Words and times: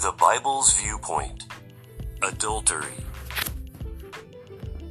The 0.00 0.12
Bible's 0.12 0.72
Viewpoint 0.80 1.44
Adultery. 2.22 3.04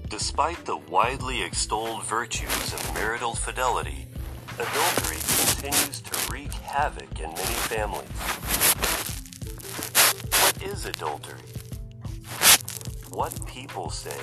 Despite 0.07 0.63
the 0.65 0.77
widely 0.77 1.41
extolled 1.41 2.04
virtues 2.04 2.73
of 2.75 2.93
marital 2.93 3.33
fidelity, 3.33 4.05
adultery 4.53 5.17
continues 5.17 6.02
to 6.02 6.31
wreak 6.31 6.52
havoc 6.53 7.20
in 7.20 7.31
many 7.31 7.57
families. 7.71 8.07
What 10.43 10.61
is 10.61 10.85
adultery? 10.85 11.41
What 13.09 13.34
people 13.48 13.89
say. 13.89 14.21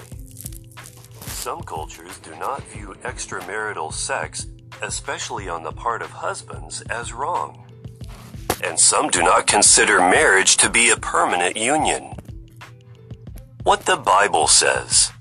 Some 1.22 1.62
cultures 1.62 2.16
do 2.18 2.30
not 2.36 2.62
view 2.62 2.94
extramarital 3.02 3.92
sex, 3.92 4.46
especially 4.82 5.48
on 5.48 5.64
the 5.64 5.72
part 5.72 6.00
of 6.00 6.10
husbands, 6.10 6.82
as 6.82 7.12
wrong 7.12 7.65
and 8.62 8.78
some 8.78 9.08
do 9.10 9.22
not 9.22 9.46
consider 9.46 9.98
marriage 9.98 10.56
to 10.58 10.70
be 10.70 10.90
a 10.90 10.96
permanent 10.96 11.56
union. 11.56 12.14
What 13.62 13.84
the 13.84 13.96
Bible 13.96 14.46
says. 14.46 15.12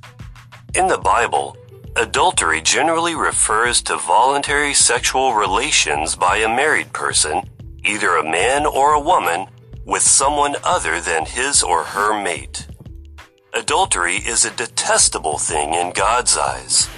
In 0.75 0.87
the 0.87 0.97
Bible, 0.97 1.57
adultery 1.95 2.61
generally 2.61 3.15
refers 3.15 3.81
to 3.83 3.97
voluntary 3.97 4.73
sexual 4.73 5.33
relations 5.33 6.15
by 6.15 6.37
a 6.37 6.47
married 6.47 6.93
person, 6.93 7.49
either 7.83 8.17
a 8.17 8.29
man 8.29 8.65
or 8.65 8.93
a 8.93 8.99
woman, 8.99 9.47
with 9.85 10.01
someone 10.01 10.55
other 10.63 10.99
than 10.99 11.25
his 11.25 11.63
or 11.63 11.83
her 11.83 12.21
mate. 12.21 12.67
Adultery 13.53 14.15
is 14.15 14.43
a 14.43 14.51
detestable 14.51 15.37
thing 15.37 15.73
in 15.73 15.93
God's 15.93 16.37
eyes. 16.37 16.89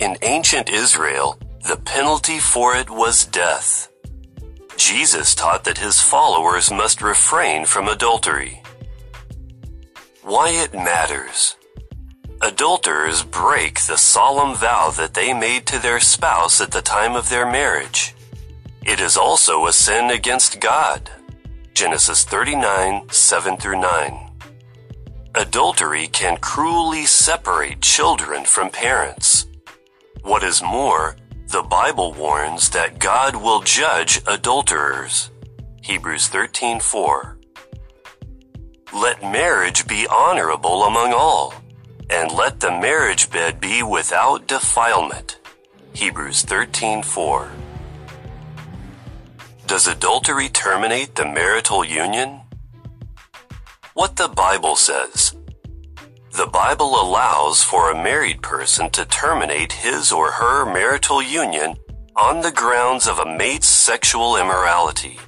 In 0.00 0.16
ancient 0.22 0.68
Israel, 0.68 1.38
the 1.66 1.76
penalty 1.76 2.38
for 2.38 2.74
it 2.76 2.90
was 2.90 3.24
death. 3.24 3.88
Jesus 4.76 5.34
taught 5.34 5.64
that 5.64 5.78
his 5.78 6.00
followers 6.00 6.70
must 6.70 7.02
refrain 7.02 7.64
from 7.64 7.88
adultery. 7.88 8.62
Why 10.22 10.50
it 10.50 10.74
matters. 10.74 11.56
Adulterers 12.42 13.22
break 13.22 13.80
the 13.80 13.96
solemn 13.96 14.54
vow 14.54 14.90
that 14.90 15.14
they 15.14 15.32
made 15.32 15.66
to 15.66 15.78
their 15.78 16.00
spouse 16.00 16.60
at 16.60 16.70
the 16.70 16.82
time 16.82 17.16
of 17.16 17.28
their 17.28 17.50
marriage. 17.50 18.14
It 18.84 19.00
is 19.00 19.16
also 19.16 19.66
a 19.66 19.72
sin 19.72 20.10
against 20.10 20.60
God. 20.60 21.10
Genesis 21.74 22.24
39, 22.24 23.08
7 23.10 23.56
through 23.56 23.80
9. 23.80 24.30
Adultery 25.34 26.06
can 26.06 26.36
cruelly 26.38 27.04
separate 27.04 27.80
children 27.80 28.44
from 28.44 28.70
parents. 28.70 29.46
What 30.22 30.42
is 30.42 30.62
more, 30.62 31.16
the 31.56 31.62
Bible 31.62 32.12
warns 32.12 32.68
that 32.68 32.98
God 32.98 33.34
will 33.34 33.62
judge 33.62 34.20
adulterers. 34.26 35.30
Hebrews 35.80 36.28
13:4. 36.28 37.38
Let 38.92 39.22
marriage 39.22 39.86
be 39.86 40.06
honorable 40.06 40.84
among 40.84 41.14
all, 41.14 41.54
and 42.10 42.30
let 42.30 42.60
the 42.60 42.70
marriage 42.70 43.30
bed 43.30 43.58
be 43.58 43.82
without 43.82 44.46
defilement. 44.46 45.38
Hebrews 45.94 46.42
13:4. 46.42 47.48
Does 49.66 49.86
adultery 49.86 50.50
terminate 50.50 51.14
the 51.14 51.24
marital 51.24 51.82
union? 51.86 52.42
What 53.94 54.16
the 54.16 54.28
Bible 54.28 54.76
says 54.76 55.32
the 56.36 56.46
Bible 56.46 57.00
allows 57.00 57.62
for 57.62 57.90
a 57.90 58.02
married 58.02 58.42
person 58.42 58.90
to 58.90 59.06
terminate 59.06 59.72
his 59.72 60.12
or 60.12 60.32
her 60.32 60.66
marital 60.66 61.22
union 61.22 61.74
on 62.14 62.42
the 62.42 62.52
grounds 62.52 63.08
of 63.08 63.18
a 63.18 63.36
mate's 63.38 63.66
sexual 63.66 64.36
immorality. 64.36 65.18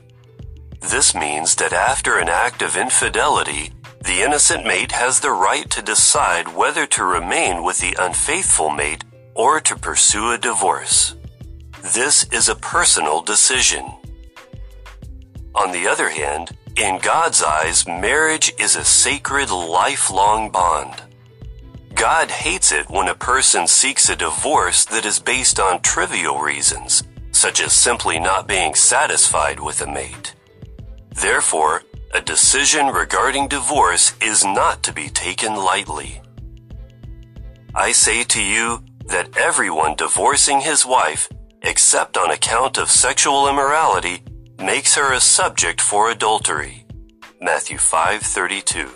This 0.83 1.15
means 1.15 1.55
that 1.57 1.73
after 1.73 2.19
an 2.19 2.29
act 2.29 2.61
of 2.61 2.77
infidelity, 2.77 3.73
the 4.05 4.21
innocent 4.21 4.67
mate 4.67 4.93
has 4.93 5.21
the 5.21 5.31
right 5.31 5.69
to 5.71 5.81
decide 5.81 6.55
whether 6.55 6.85
to 6.89 7.05
remain 7.05 7.65
with 7.65 7.79
the 7.79 7.97
unfaithful 7.99 8.69
mate 8.69 9.03
or 9.35 9.61
to 9.61 9.77
pursue 9.77 10.33
a 10.33 10.39
divorce. 10.39 11.17
This 11.95 12.25
is 12.25 12.51
a 12.51 12.55
personal 12.55 13.23
decision. 13.23 13.87
On 15.55 15.73
the 15.73 15.89
other 15.89 16.11
hand, 16.11 16.55
in 16.79 16.99
God's 16.99 17.43
eyes, 17.43 17.87
marriage 17.87 18.53
is 18.59 18.77
a 18.77 18.85
sacred 18.85 19.51
lifelong 19.51 20.51
bond. 20.51 21.03
God 21.95 22.31
hates 22.31 22.71
it 22.71 22.89
when 22.89 23.09
a 23.09 23.15
person 23.15 23.67
seeks 23.67 24.09
a 24.09 24.15
divorce 24.15 24.85
that 24.85 25.05
is 25.05 25.19
based 25.19 25.59
on 25.59 25.83
trivial 25.83 26.39
reasons, 26.39 27.03
such 27.33 27.61
as 27.61 27.73
simply 27.73 28.21
not 28.21 28.47
being 28.47 28.75
satisfied 28.75 29.59
with 29.59 29.81
a 29.81 29.93
mate. 29.93 30.35
Therefore, 31.11 31.83
a 32.15 32.21
decision 32.21 32.87
regarding 32.87 33.49
divorce 33.49 34.15
is 34.23 34.45
not 34.45 34.85
to 34.85 34.93
be 34.93 35.09
taken 35.09 35.57
lightly. 35.57 36.23
I 37.75 37.91
say 37.91 38.23
to 38.25 38.43
you 38.43 38.85
that 39.07 39.37
everyone 39.37 39.97
divorcing 39.97 40.61
his 40.61 40.87
wife, 40.87 41.29
except 41.63 42.17
on 42.17 42.31
account 42.31 42.79
of 42.79 42.89
sexual 42.89 43.49
immorality, 43.49 44.23
makes 44.59 44.95
her 44.97 45.13
a 45.13 45.21
subject 45.21 45.81
for 45.81 46.11
adultery. 46.11 46.85
Matthew 47.41 47.79
5:32. 47.79 48.91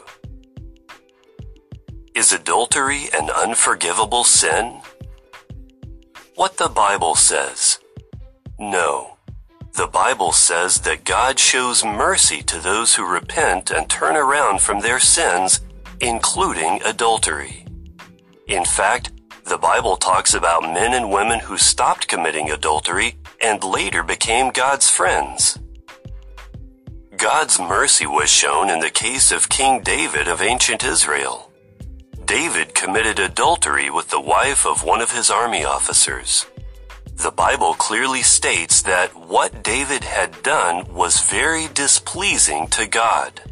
Is 2.14 2.32
adultery 2.32 3.08
an 3.14 3.30
unforgivable 3.30 4.24
sin? 4.24 4.82
What 6.34 6.56
the 6.56 6.68
Bible 6.68 7.14
says. 7.14 7.78
No. 8.58 9.16
The 9.74 9.86
Bible 9.86 10.32
says 10.32 10.80
that 10.80 11.04
God 11.04 11.38
shows 11.38 11.84
mercy 11.84 12.42
to 12.42 12.58
those 12.58 12.94
who 12.94 13.06
repent 13.06 13.70
and 13.70 13.88
turn 13.88 14.16
around 14.16 14.60
from 14.60 14.80
their 14.80 15.00
sins, 15.00 15.60
including 16.00 16.82
adultery. 16.84 17.64
In 18.48 18.64
fact, 18.64 19.12
the 19.44 19.58
Bible 19.58 19.96
talks 19.96 20.34
about 20.34 20.62
men 20.62 20.92
and 20.92 21.10
women 21.10 21.40
who 21.40 21.56
stopped 21.56 22.08
committing 22.08 22.50
adultery 22.50 23.16
and 23.42 23.62
later 23.64 24.02
became 24.02 24.50
God's 24.50 24.88
friends. 24.88 25.58
God's 27.16 27.58
mercy 27.58 28.06
was 28.06 28.30
shown 28.30 28.70
in 28.70 28.80
the 28.80 28.90
case 28.90 29.32
of 29.32 29.48
King 29.48 29.82
David 29.82 30.28
of 30.28 30.40
ancient 30.40 30.84
Israel. 30.84 31.50
David 32.24 32.74
committed 32.74 33.18
adultery 33.18 33.90
with 33.90 34.08
the 34.08 34.20
wife 34.20 34.64
of 34.64 34.84
one 34.84 35.00
of 35.00 35.12
his 35.12 35.30
army 35.30 35.64
officers. 35.64 36.46
The 37.16 37.30
Bible 37.30 37.74
clearly 37.74 38.22
states 38.22 38.82
that 38.82 39.14
what 39.14 39.62
David 39.62 40.02
had 40.02 40.42
done 40.42 40.92
was 40.94 41.20
very 41.20 41.68
displeasing 41.74 42.68
to 42.68 42.86
God. 42.86 43.42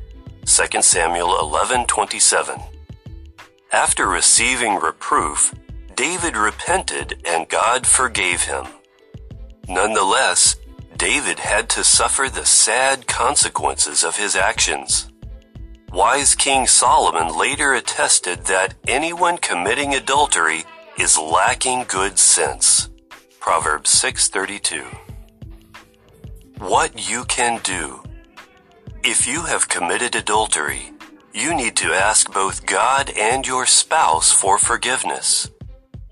2 0.46 0.82
Samuel 0.82 1.38
11:27. 1.38 2.60
After 3.72 4.06
receiving 4.06 4.76
reproof, 4.76 5.54
David 5.94 6.36
repented 6.36 7.22
and 7.24 7.48
God 7.48 7.86
forgave 7.86 8.42
him. 8.44 8.66
Nonetheless, 9.70 10.56
David 10.96 11.38
had 11.38 11.68
to 11.70 11.84
suffer 11.84 12.28
the 12.28 12.44
sad 12.44 13.06
consequences 13.06 14.02
of 14.02 14.16
his 14.16 14.34
actions. 14.34 15.08
Wise 15.92 16.34
King 16.34 16.66
Solomon 16.66 17.38
later 17.38 17.74
attested 17.74 18.46
that 18.46 18.74
anyone 18.88 19.38
committing 19.38 19.94
adultery 19.94 20.64
is 20.98 21.16
lacking 21.16 21.84
good 21.86 22.18
sense. 22.18 22.90
Proverbs 23.38 23.90
6:32. 23.90 24.84
What 26.58 27.08
you 27.08 27.24
can 27.24 27.60
do. 27.62 28.02
If 29.04 29.28
you 29.28 29.42
have 29.44 29.68
committed 29.68 30.16
adultery, 30.16 30.92
you 31.32 31.54
need 31.54 31.76
to 31.76 31.94
ask 31.94 32.32
both 32.32 32.66
God 32.66 33.10
and 33.10 33.46
your 33.46 33.66
spouse 33.66 34.32
for 34.32 34.58
forgiveness. 34.58 35.48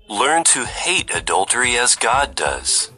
Learn 0.07 0.45
to 0.45 0.65
hate 0.65 1.13
adultery 1.13 1.77
as 1.77 1.95
God 1.95 2.35
does. 2.35 2.89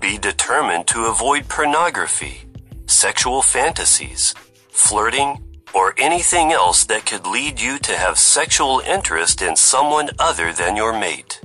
Be 0.00 0.16
determined 0.16 0.86
to 0.88 1.06
avoid 1.06 1.46
pornography, 1.48 2.44
sexual 2.86 3.42
fantasies, 3.42 4.34
flirting, 4.70 5.44
or 5.74 5.94
anything 5.98 6.52
else 6.52 6.84
that 6.86 7.04
could 7.04 7.26
lead 7.26 7.60
you 7.60 7.78
to 7.80 7.92
have 7.92 8.18
sexual 8.18 8.80
interest 8.80 9.42
in 9.42 9.56
someone 9.56 10.08
other 10.18 10.54
than 10.54 10.74
your 10.74 10.98
mate. 10.98 11.40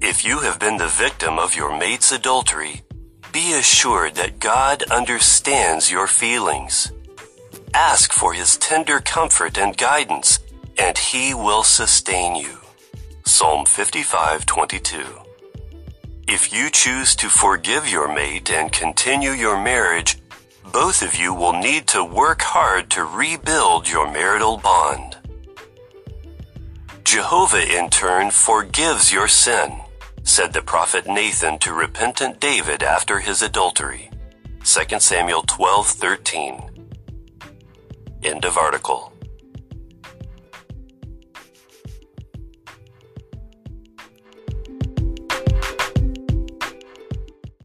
If 0.00 0.24
you 0.24 0.40
have 0.40 0.58
been 0.58 0.78
the 0.78 0.88
victim 0.88 1.38
of 1.38 1.54
your 1.54 1.76
mate's 1.78 2.10
adultery, 2.10 2.82
be 3.32 3.52
assured 3.52 4.14
that 4.14 4.38
God 4.38 4.82
understands 4.84 5.90
your 5.90 6.06
feelings. 6.06 6.90
Ask 7.74 8.12
for 8.12 8.32
his 8.32 8.56
tender 8.56 9.00
comfort 9.00 9.58
and 9.58 9.76
guidance, 9.76 10.38
and 10.78 10.96
he 10.96 11.34
will 11.34 11.64
sustain 11.64 12.34
you. 12.34 12.58
Psalm 13.26 13.66
55:22. 13.66 15.23
If 16.26 16.54
you 16.54 16.70
choose 16.70 17.14
to 17.16 17.28
forgive 17.28 17.86
your 17.86 18.12
mate 18.12 18.50
and 18.50 18.72
continue 18.72 19.32
your 19.32 19.62
marriage, 19.62 20.16
both 20.72 21.02
of 21.02 21.14
you 21.16 21.34
will 21.34 21.52
need 21.52 21.86
to 21.88 22.02
work 22.02 22.40
hard 22.40 22.90
to 22.92 23.04
rebuild 23.04 23.88
your 23.88 24.10
marital 24.10 24.56
bond. 24.56 25.18
Jehovah 27.04 27.78
in 27.78 27.90
turn 27.90 28.30
forgives 28.30 29.12
your 29.12 29.28
sin, 29.28 29.80
said 30.22 30.54
the 30.54 30.62
prophet 30.62 31.06
Nathan 31.06 31.58
to 31.58 31.74
repentant 31.74 32.40
David 32.40 32.82
after 32.82 33.20
his 33.20 33.42
adultery. 33.42 34.10
2 34.64 35.00
Samuel 35.00 35.42
12:13. 35.42 36.70
End 38.22 38.44
of 38.46 38.56
article. 38.56 39.13